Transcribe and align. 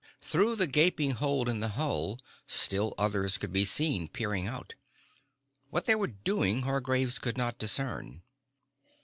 Through 0.19 0.55
the 0.55 0.65
the 0.65 0.71
gaping 0.71 1.11
hole 1.11 1.47
in 1.47 1.59
the 1.59 1.67
hull, 1.77 2.19
still 2.47 2.95
others 2.97 3.37
could 3.37 3.53
be 3.53 3.63
seen 3.63 4.07
peering 4.07 4.47
out. 4.47 4.73
What 5.69 5.85
they 5.85 5.93
were 5.93 6.07
doing 6.07 6.63
Hargraves 6.63 7.19
could 7.19 7.37
not 7.37 7.59
discern. 7.59 8.23